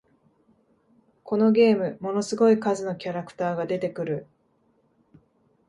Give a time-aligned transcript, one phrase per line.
[1.23, 4.25] このゲーム、ものすごい数のキャラクターが出てくる